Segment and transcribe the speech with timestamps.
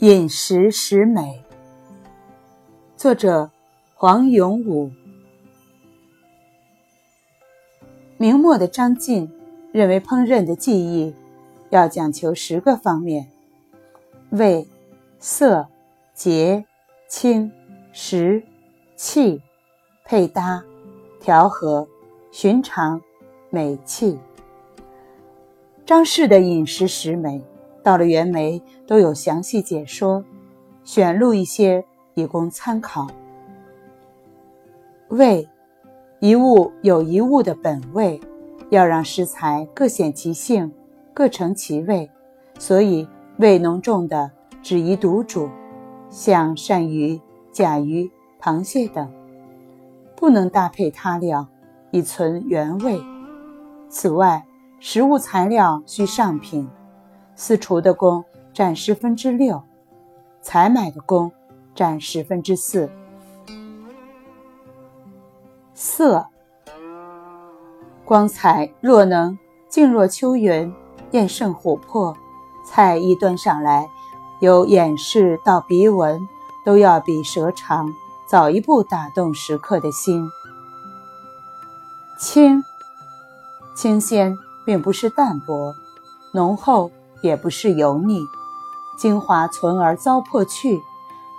[0.00, 1.42] 饮食食美。
[2.96, 3.50] 作者
[3.96, 4.92] 黄永武。
[8.16, 9.28] 明末的张晋
[9.72, 11.12] 认为，烹饪的技艺
[11.70, 13.28] 要讲求十个方面：
[14.30, 14.68] 味、
[15.18, 15.66] 色、
[16.14, 16.64] 洁、
[17.08, 17.50] 清、
[17.90, 18.44] 食、
[18.94, 19.42] 气、
[20.04, 20.62] 配搭、
[21.20, 21.88] 调和、
[22.30, 23.02] 寻常、
[23.50, 24.16] 美气。
[25.84, 27.42] 张氏的饮食食美。
[27.88, 30.22] 到了袁枚都有详细解说，
[30.84, 33.06] 选录一些以供参考。
[35.08, 35.48] 味，
[36.20, 38.20] 一物有一物的本味，
[38.68, 40.70] 要让食材各显其性，
[41.14, 42.10] 各成其味，
[42.58, 44.30] 所以味浓重的
[44.62, 45.48] 只宜独煮，
[46.10, 47.18] 像鳝鱼、
[47.50, 49.10] 甲鱼、螃蟹等，
[50.14, 51.46] 不能搭配他料，
[51.90, 53.00] 以存原味。
[53.88, 54.44] 此外，
[54.78, 56.68] 食物材料需上品。
[57.40, 59.62] 私厨的工占十分之六，
[60.42, 61.30] 采买的工
[61.72, 62.90] 占十分之四。
[65.72, 66.26] 色，
[68.04, 69.38] 光彩若能
[69.68, 70.74] 静若秋云，
[71.12, 72.16] 艳胜琥珀，
[72.66, 73.88] 菜一端上来，
[74.40, 76.20] 由眼视到鼻闻，
[76.66, 77.88] 都要比舌尝
[78.28, 80.28] 早一步打动食客的心。
[82.18, 82.64] 清，
[83.76, 84.36] 清鲜
[84.66, 85.72] 并不是淡薄，
[86.32, 86.90] 浓厚。
[87.22, 88.20] 也不是油腻，
[88.96, 90.82] 精华存而糟粕去，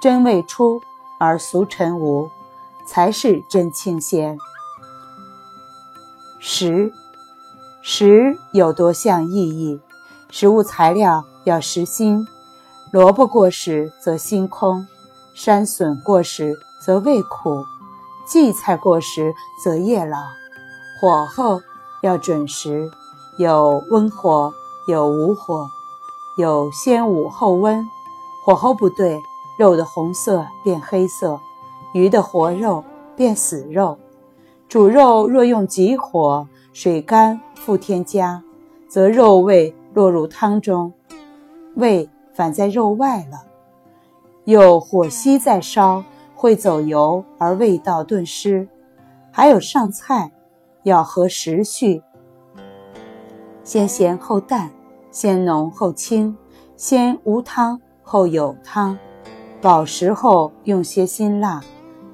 [0.00, 0.80] 真味出
[1.18, 2.30] 而俗尘无，
[2.86, 4.38] 才是真清鲜。
[6.38, 6.92] 食，
[7.82, 9.80] 食有多项意义，
[10.30, 12.26] 食物材料要实心，
[12.90, 14.86] 萝卜过时则心空，
[15.34, 17.64] 山笋过时则味苦，
[18.26, 19.32] 荠菜过时
[19.62, 20.18] 则叶老。
[21.00, 21.60] 火候
[22.02, 22.90] 要准时，
[23.36, 24.52] 有温火。
[24.86, 25.68] 有无火，
[26.36, 27.88] 有先武后温，
[28.44, 29.20] 火候不对，
[29.58, 31.38] 肉的红色变黑色，
[31.94, 32.82] 鱼的活肉
[33.14, 33.96] 变死肉。
[34.68, 38.42] 煮肉若用急火，水干复添加，
[38.88, 40.92] 则肉味落入汤中，
[41.76, 43.42] 味反在肉外了。
[44.44, 46.02] 有火息在烧，
[46.34, 48.66] 会走油而味道顿失。
[49.30, 50.32] 还有上菜，
[50.82, 52.02] 要合时序。
[53.64, 54.70] 先咸后淡，
[55.10, 56.36] 先浓后清，
[56.76, 58.98] 先无汤后有汤，
[59.60, 61.60] 饱食后用些辛辣，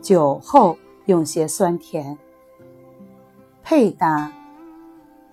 [0.00, 2.16] 酒后用些酸甜。
[3.62, 4.32] 配搭：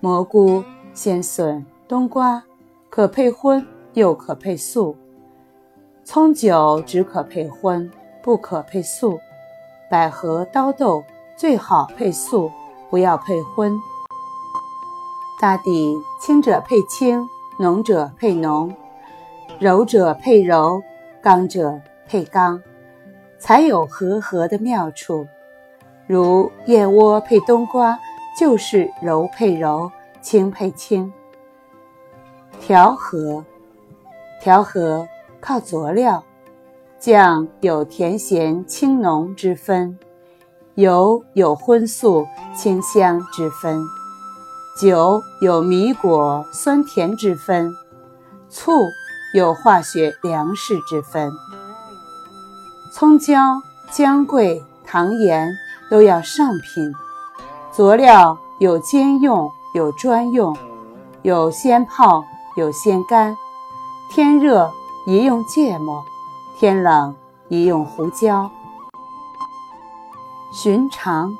[0.00, 0.62] 蘑菇、
[0.92, 2.42] 鲜笋、冬瓜，
[2.90, 4.94] 可配荤，又可配素；
[6.04, 7.90] 葱酒只可配荤，
[8.22, 9.18] 不可配素；
[9.90, 11.02] 百合、刀豆
[11.36, 12.50] 最好配素，
[12.90, 13.72] 不要配荤。
[15.42, 18.72] 大抵清者配清，浓者配浓，
[19.58, 20.80] 柔者配柔，
[21.20, 22.62] 刚者配刚，
[23.40, 25.26] 才有和合的妙处。
[26.06, 27.98] 如燕窝配冬瓜，
[28.38, 31.12] 就是柔配柔，清配清。
[32.60, 33.44] 调和，
[34.40, 35.08] 调和
[35.40, 36.22] 靠佐料，
[37.00, 39.98] 酱有甜咸清浓之分，
[40.76, 42.24] 油有荤素
[42.54, 43.82] 清香之分。
[44.74, 47.76] 酒有米果酸甜之分，
[48.48, 48.72] 醋
[49.34, 51.30] 有化学粮食之分。
[52.90, 55.52] 葱姜、姜桂、糖盐
[55.90, 56.90] 都要上品。
[57.70, 60.56] 佐料有兼用，有专用，
[61.20, 62.24] 有先泡，
[62.56, 63.36] 有先干。
[64.10, 64.72] 天热
[65.06, 66.02] 宜用芥末，
[66.58, 67.14] 天冷
[67.48, 68.50] 宜用胡椒。
[70.54, 71.36] 寻常，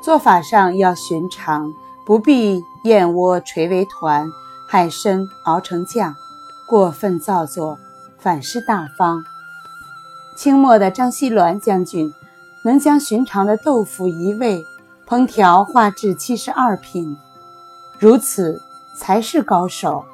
[0.00, 1.72] 做法上要寻常。
[2.04, 4.28] 不必燕窝捶为团，
[4.68, 6.14] 海参熬成酱，
[6.66, 7.78] 过分造作，
[8.18, 9.22] 反失大方。
[10.36, 12.12] 清末的张锡銮将军
[12.64, 14.64] 能将寻常的豆腐一味
[15.06, 17.16] 烹调化至七十二品，
[18.00, 18.60] 如此
[18.96, 20.04] 才是高手。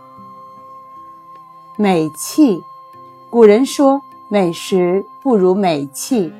[1.78, 2.60] 美器，
[3.30, 6.30] 古人说美食不如美器，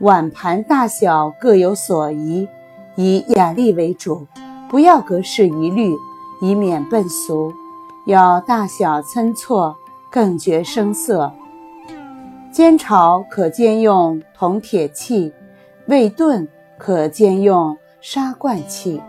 [0.00, 2.46] 碗盘大小各有所宜，
[2.96, 4.26] 以雅丽为主。
[4.70, 5.96] 不要格式一律，
[6.40, 7.52] 以免笨俗；
[8.06, 9.76] 要大小参错，
[10.08, 11.32] 更觉生涩。
[12.52, 15.32] 煎炒可兼用铜铁器，
[15.88, 16.46] 煨炖
[16.78, 19.02] 可兼用砂罐器。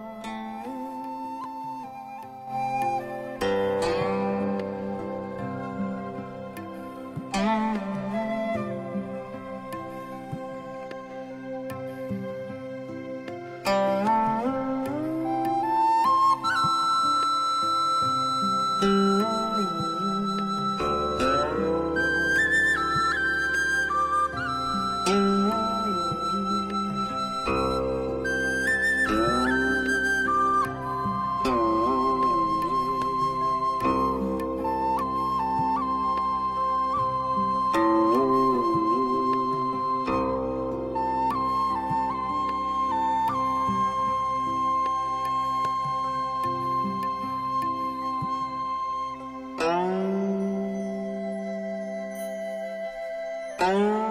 [53.64, 53.68] Oh.
[53.68, 54.11] Um...